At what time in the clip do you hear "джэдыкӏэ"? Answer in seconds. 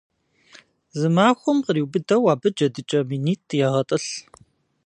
2.55-2.99